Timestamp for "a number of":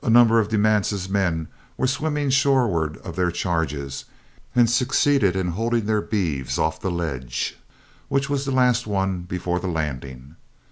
0.00-0.48